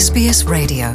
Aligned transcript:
SBS 0.00 0.46
Radio. 0.48 0.86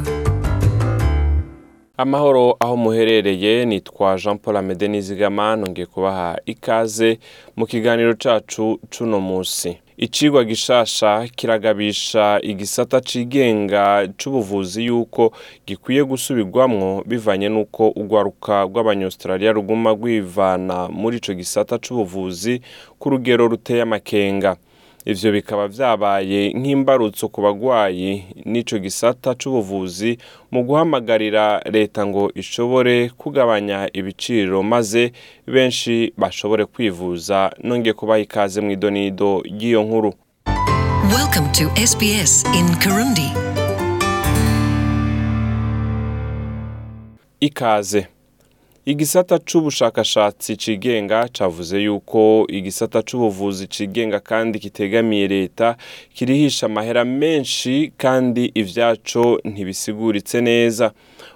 Amahoro 1.97 2.55
aho 2.59 2.77
muherereye 2.77 3.65
nitwa 3.65 4.15
jean 4.17 4.37
paul 4.37 4.57
amede 4.57 4.87
nizigama 4.87 5.55
nongeye 5.55 5.85
kubaha 5.85 6.37
ikaze 6.45 7.19
mu 7.55 7.65
kiganiro 7.65 8.13
cacu 8.13 8.79
c'uno 8.89 9.19
musi 9.19 9.77
icigwa 9.97 10.43
gishasha 10.43 11.27
kiragabisha 11.35 12.39
igisata 12.41 13.01
cigenga 13.01 14.07
c'ubuvuzi 14.17 14.85
yuko 14.85 15.33
gikwiye 15.67 16.03
gusubirwamwo 16.03 17.03
bivanye 17.07 17.49
n'uko 17.49 17.89
urwaruka 17.95 18.63
rw'abanyaustraliya 18.63 19.51
ruguma 19.51 19.89
rwivana 19.91 20.87
muri 20.89 21.17
ico 21.17 21.33
gisata 21.33 21.77
c'ubuvuzi 21.77 22.61
ku 22.99 23.09
rugero 23.09 23.47
ruteye 23.47 23.81
amakenga. 23.81 24.55
Ivyo 25.05 25.31
bikaba 25.31 25.67
vyabaye 25.67 26.53
nk'imbarutso 26.53 27.27
ku 27.29 27.41
bagwayi 27.41 28.23
n'ico 28.45 28.77
gisata 28.79 29.33
c'ubuvuzi 29.35 30.17
mu 30.51 30.63
guhamagarira 30.63 31.61
leta 31.71 32.05
ngo 32.05 32.31
ishobore 32.35 33.09
kugabanya 33.09 33.89
ibiciro 33.93 34.63
maze 34.63 35.11
benshi 35.47 36.13
bashobore 36.17 36.65
kwivuza 36.65 37.51
nongeye 37.63 37.93
kubaha 37.93 38.19
ikaze 38.19 38.61
mw'idonido 38.61 39.41
ry'iyo 39.45 39.83
nkuru. 39.83 40.13
Welcome 41.15 41.47
to 41.57 41.65
SBS 41.85 42.45
in 42.57 42.67
Kirundi. 42.79 43.27
Ikaze. 47.39 48.07
Igisata 48.85 49.39
c'ubushakashatsi 49.39 50.57
cigenga 50.57 51.27
cavuze 51.37 51.77
yuko 51.83 52.45
igisata 52.49 53.01
c'ubuvuzi 53.03 53.67
cigenga 53.67 54.19
kandi 54.19 54.59
kitegamiye 54.59 55.27
leta 55.27 55.75
kirihisha 56.13 56.65
amahera 56.65 57.05
menshi 57.05 57.91
kandi 57.97 58.51
ivyaco 58.55 59.39
ntibisiguritse 59.45 60.41
neza. 60.41 60.91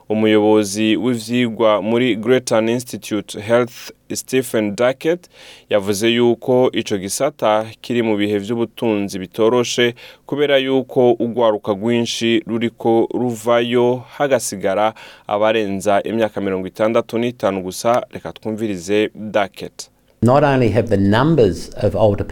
Umuyobozi 0.09 0.95
w'ivyigwa 0.98 1.81
muri 1.81 2.16
Greaton 2.16 2.70
Institute 2.70 3.39
Health 3.42 3.92
Stephen 4.14 4.75
Duckett 4.75 5.30
yavuze 5.70 6.09
yuko 6.09 6.70
ico 6.73 6.97
gisata 6.97 7.66
kiri 7.81 8.02
mu 8.03 8.17
bihe 8.17 8.38
vy'ubutunzi 8.38 9.20
bitoroshe 9.20 9.95
kubera 10.25 10.58
yuko 10.58 11.12
urwaruka 11.20 11.72
rwinshi 11.73 12.44
ruriko 12.47 13.08
ruvayo 13.14 14.03
hagasigara 14.17 14.94
abarenza 15.28 16.02
imyaka 16.03 16.42
mirongo 16.42 16.67
itandatu 16.67 17.17
n'itanu 17.17 17.62
gusa. 17.62 18.06
Reka 18.12 18.31
twumvirize 18.34 19.09
Duckett. 19.16 19.94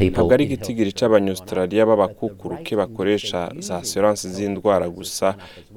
Ntabwo 0.09 0.33
ari 0.33 0.43
igitigiri 0.49 0.91
c'abanyaustraliya 0.97 1.85
b'abakukuruke 1.89 2.73
bakoresha 2.81 3.39
za 3.59 3.77
assurance 3.83 4.25
z'indwara 4.35 4.89
gusa 4.89 5.27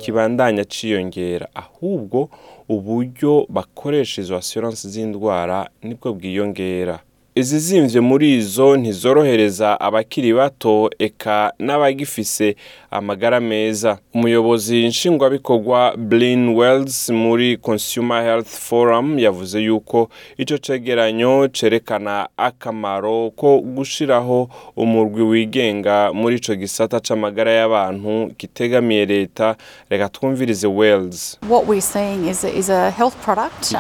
kibandanya 0.01 0.65
ciyongera. 0.65 1.47
Ahubwo 1.55 2.29
uburyo 2.69 3.33
bakoresha 3.57 4.17
izo 4.23 4.37
assurance 4.37 4.89
z'indwara 4.93 5.59
ni 5.83 5.95
bwo 5.95 6.09
bwiyongera. 6.17 6.97
Izizimvye 7.37 8.01
muri 8.01 8.35
izo 8.41 8.77
ntizorohereza 8.77 9.81
abakiri 9.81 10.33
bato 10.35 10.91
eka 10.99 11.53
n'abagifise 11.59 12.57
amagara 12.91 13.41
meza. 13.41 13.99
Umuyobozi 14.15 14.87
nshingwabikorwa 14.89 15.97
blin 15.97 16.49
wells 16.49 17.11
muri 17.11 17.57
consumer 17.57 18.23
health 18.25 18.49
forum 18.49 19.19
yavuze 19.19 19.61
yuko 19.61 20.09
ico 20.39 20.59
cegeranyo 20.59 21.49
cerekana 21.49 22.29
akamaro 22.37 23.31
ko 23.31 23.61
gushiraho 23.61 24.49
umurwi 24.77 25.23
wigenga 25.23 26.13
muri 26.13 26.37
ico 26.37 26.55
gisata 26.55 27.01
c'amagara 27.01 27.53
y'abantu 27.53 28.31
kitegamiye 28.37 29.07
leta. 29.07 29.57
Reka 29.91 30.09
twumvirize 30.09 30.67
wells. 30.67 31.39
Um, 31.51 31.61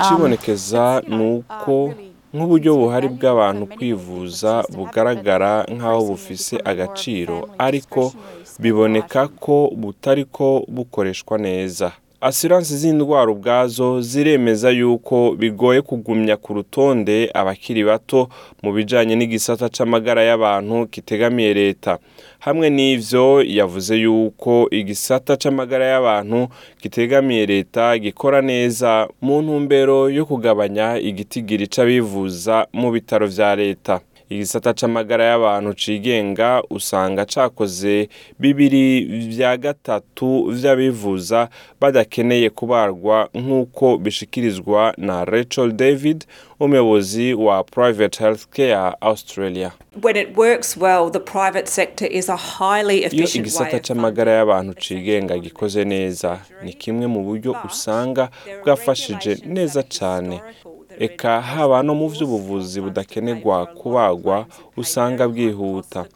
ikibonekeza 0.04 1.02
ni 1.08 1.24
uko 1.34 1.84
uh, 1.84 1.92
nk'uburyo 2.36 2.76
buhari 2.76 3.08
bw'abantu 3.16 3.64
kwivuza 3.74 4.52
bugaragara 4.76 5.64
nk'aho 5.74 6.00
bufise 6.12 6.54
agaciro 6.70 7.48
ariko 7.66 8.12
biboneka 8.62 9.28
ko 9.28 9.56
butariko 9.80 10.46
bukoreshwa 10.68 11.38
neza. 11.38 11.88
Asiransi 12.20 12.76
z'indwara 12.76 13.30
ubwazo 13.32 14.00
ziremeza 14.00 14.70
yuko 14.70 15.32
bigoye 15.38 15.82
kugumya 15.82 16.36
ku 16.36 16.54
rutonde 16.54 17.30
abakiri 17.34 17.84
bato 17.84 18.28
mu 18.62 18.72
bijanye 18.72 19.14
n'igisata 19.16 19.68
c'amagara 19.68 20.22
y'abantu 20.22 20.86
kitegamiye 20.86 21.54
leta. 21.54 21.98
Hamwe 22.38 22.70
n'ivyo 22.70 23.42
yavuze 23.42 23.96
yuko 23.96 24.68
igisata 24.70 25.36
c'amagara 25.36 25.84
y'abantu 25.86 26.48
kitegamiye 26.80 27.46
leta 27.46 27.98
gikora 27.98 28.40
neza 28.42 29.08
mu 29.20 29.42
ntumbero 29.42 30.08
yo 30.10 30.24
kugabanya 30.26 30.98
igitigiri 30.98 31.66
c'abivuza 31.68 32.66
mu 32.72 32.90
bitaro 32.92 33.26
vya 33.26 33.56
leta. 33.56 34.00
Igisata 34.28 34.74
c'amagara 34.74 35.24
y'abantu 35.24 35.74
cigenga 35.74 36.62
usanga 36.70 37.24
cakoze 37.24 38.08
bibiri 38.38 39.04
vya 39.28 39.56
gatatu 39.56 40.44
vy'abivuza 40.50 41.48
badakeneye 41.80 42.50
kubarwa 42.50 43.28
nk'uko 43.34 43.98
bishikirizwa 43.98 44.94
na 44.96 45.24
Rachel 45.24 45.72
David 45.72 46.24
umuyobozi 46.60 47.34
wa 47.34 47.64
Private 47.64 48.18
Healthcare 48.24 48.94
Australia. 49.00 49.72
When 50.02 50.16
it 50.16 50.36
works 50.36 50.76
well, 50.76 51.10
the 51.10 51.20
private 51.20 51.68
sector 51.68 52.08
is 52.08 52.28
a 52.28 52.36
highly 52.36 52.98
iyo 52.98 53.28
igisata 53.34 53.94
funding 53.94 54.26
y'abantu 54.26 54.74
cigenga 54.74 55.38
gikoze 55.38 55.84
neza 55.84 56.40
ni 56.62 56.72
kimwe 56.72 57.06
mu 57.06 57.24
buryo 57.24 57.56
usanga 57.64 58.28
bwafashije 58.64 59.38
neza 59.44 59.82
that 59.82 59.92
eka 60.98 61.40
haba 61.40 61.82
no 61.82 61.94
mu 61.94 62.08
cost 62.08 62.80
budakenerwa 62.80 63.66
kubagwa 63.66 64.46
usanga 64.76 65.28
bwihuta 65.28 66.06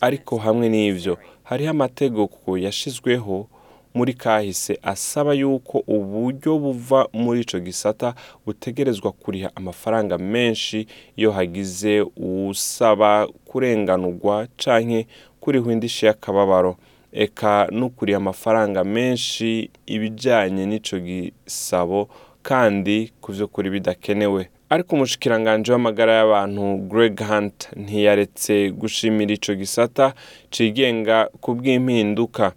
ariko 0.00 0.36
hamwe 0.36 0.68
necessary. 0.68 1.16
hariho 1.44 1.70
amategeko 1.70 2.58
yashizweho 2.58 3.46
muri 3.94 4.14
kahise 4.14 4.78
asaba 4.82 5.34
yuko 5.34 5.82
uburyo 5.86 6.58
buva 6.58 7.08
muri 7.12 7.40
ico 7.40 7.58
gisata 7.60 8.14
butegerezwa 8.46 9.12
kuriha 9.12 9.50
amafaranga 9.56 10.18
menshi 10.18 10.86
iyo 11.16 11.32
hagize 11.32 12.00
uwusaba 12.16 13.28
kurenganurwa 13.44 14.46
canke 14.56 15.06
kurihwa 15.40 15.72
indishi 15.72 16.06
y'akababaro 16.06 16.76
eka 17.12 17.68
no 17.72 17.88
kuriha 17.88 18.16
amafaranga 18.16 18.84
menshi 18.84 19.70
ibijanye 19.86 20.66
n'ico 20.66 20.98
gisabo 20.98 22.08
kandi 22.50 22.96
ku 23.22 23.28
vy'ukuri 23.32 23.70
bidakenewe 23.70 24.42
ariko 24.70 24.90
umushikiranganji 24.96 25.70
w'amagara 25.72 26.12
y'abantu 26.18 26.62
Greg 26.90 27.16
Hunt 27.30 27.58
ntiyaretse 27.82 28.70
gushimira 28.80 29.32
ico 29.34 29.54
gisata 29.54 30.14
cigenga 30.50 31.16
ku 31.42 31.54
bw'impinduka 31.54 32.52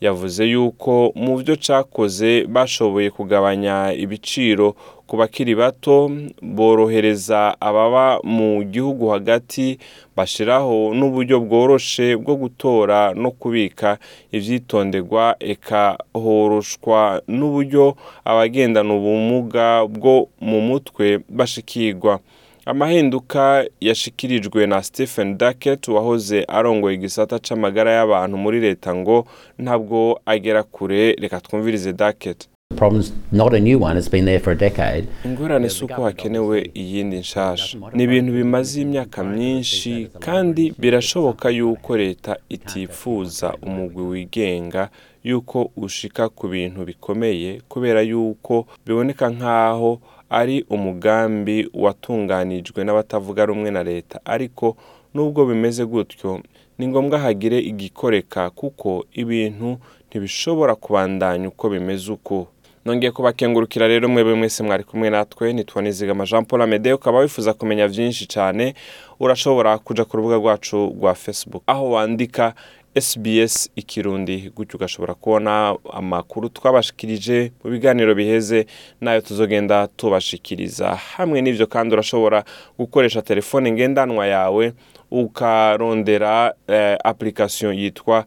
yavuze 0.00 0.44
yuko 0.44 1.12
mu 1.14 1.36
byo 1.40 1.56
cakoze 1.56 2.44
bashoboye 2.44 3.10
kugabanya 3.10 3.92
ibiciro 3.96 4.74
ku 5.06 5.16
bakiri 5.16 5.54
bato 5.54 6.10
borohereza 6.42 7.54
ababa 7.60 8.18
mu 8.24 8.64
gihugu 8.64 9.08
hagati 9.08 9.78
bashiraho 10.16 10.94
n'uburyo 10.94 11.40
bworoshe 11.40 12.16
bwo 12.16 12.34
gutora 12.36 13.14
no 13.14 13.30
kubika 13.30 13.98
ivyitonderwa 14.32 15.36
eka 15.40 15.98
horoshwa 16.12 17.22
n'uburyo 17.28 17.94
abagendana 18.24 18.94
ubumuga 18.94 19.86
bwo 19.86 20.28
mu 20.40 20.60
mutwe 20.60 21.20
bashikirwa. 21.28 22.18
Amahinduka 22.66 23.64
yashikirijwe 23.80 24.66
na 24.66 24.82
Stephen 24.82 25.38
Duckett 25.38 25.88
wahoze 25.88 26.44
arongoye 26.48 26.94
igisata 26.94 27.38
c'amagara 27.38 27.92
y'abantu 27.92 28.36
muri 28.38 28.60
leta 28.60 28.94
ngo 28.94 29.26
ntabwo 29.58 30.20
agera 30.26 30.62
kure. 30.62 31.12
Reka 31.12 31.40
twumvirize 31.40 31.92
Duckett. 31.92 32.48
The 32.70 32.76
problem's 32.76 33.12
not 33.32 33.54
a 33.54 33.60
new 33.60 33.78
one, 33.82 33.96
it's 33.98 34.10
been 34.10 34.24
there 34.24 34.40
for 34.40 34.52
a 34.52 34.56
decade. 34.56 35.06
ingorane 35.24 35.68
si 35.70 35.84
uko 35.84 36.04
hakenewe 36.04 36.70
iyindi 36.74 37.16
nshasha. 37.16 37.78
Ni 37.92 38.02
ibintu 38.02 38.32
bimaze 38.32 38.80
imyaka 38.82 39.24
myinshi 39.24 40.08
kandi 40.20 40.74
birashoboka 40.78 41.50
yuko 41.50 41.96
leta 41.96 42.36
itifuza 42.48 43.54
umugwi 43.62 44.02
wigenga 44.02 44.88
yuko 45.30 45.70
ushika 45.76 46.28
ku 46.28 46.48
bintu 46.48 46.84
bikomeye 46.86 47.60
kubera 47.68 48.00
yuko 48.02 48.66
biboneka 48.86 49.26
nk'aho 49.30 49.98
ari 50.30 50.64
umugambi 50.70 51.68
watunganijwe 51.74 52.84
n'abatavuga 52.84 53.46
rumwe 53.46 53.70
na 53.70 53.82
leta. 53.82 54.20
Ariko 54.24 54.76
nubwo 55.14 55.46
bimeze 55.46 55.84
gutyo 55.86 56.40
ni 56.78 56.86
ngombwa 56.88 57.18
hagire 57.18 57.58
igikoreka 57.58 58.50
kuko 58.50 59.04
ibintu 59.12 59.78
ntibishobora 60.08 60.74
kubandanya 60.74 61.48
uko 61.48 61.68
bimeze 61.68 62.12
uko. 62.12 62.46
Nongeye 62.84 63.10
kubakengurukira 63.12 63.88
rero 63.88 64.08
mwebwe 64.08 64.34
mwese 64.34 64.62
mwari 64.62 64.84
kumwe 64.84 65.10
natwe 65.10 65.52
nitwa 65.52 65.82
nizigama 65.82 66.24
jean 66.26 66.44
paul 66.44 66.62
amede 66.62 66.92
ukaba 66.92 67.18
wifuza 67.18 67.52
kumenya 67.52 67.88
byinshi 67.88 68.26
cyane 68.26 68.74
urashobora 69.20 69.78
kuja 69.78 70.04
ku 70.04 70.16
rubuga 70.16 70.36
rwacu 70.36 70.76
rwa 71.00 71.14
facebook. 71.14 71.62
Aho 71.66 71.90
wandika 71.90 72.54
SBS 73.00 73.70
ikirundi 73.76 74.50
gutyo 74.56 74.76
ugashobora 74.76 75.14
kubona 75.14 75.76
amakuru 75.92 76.48
twabashikirije 76.48 77.52
mu 77.64 77.70
biganiro 77.70 78.14
biheze 78.14 78.66
na 79.00 79.14
yo 79.14 79.20
tuzogenda 79.20 79.86
tubashikiriza. 79.86 80.94
Hamwe 80.94 81.42
n'ivyo 81.42 81.66
kandi 81.66 81.94
urashobora 81.94 82.44
gukoresha 82.78 83.22
telefone 83.22 83.72
ngendanwa 83.72 84.26
yawe 84.26 84.72
ukarondera 85.10 86.54
eh, 86.68 86.96
application 87.04 87.74
yitwa 87.74 88.24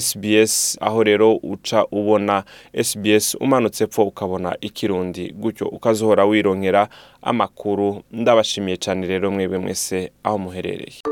SBS 0.00 0.78
aho 0.80 1.02
rero 1.02 1.34
uca 1.36 1.84
ubona 1.90 2.44
SBS 2.74 3.34
umanutse 3.40 3.86
pfo 3.86 4.02
ukabona 4.04 4.56
ikirundi. 4.60 5.32
Gutyo 5.32 5.66
ukazohora 5.66 6.24
wironkera 6.24 6.88
amakuru. 7.22 8.02
Ndabashimiye 8.12 8.76
cyane 8.76 9.06
rero 9.06 9.30
mwebwe 9.30 9.58
mwese 9.58 10.12
aho 10.24 10.38
muherereye. 10.38 11.11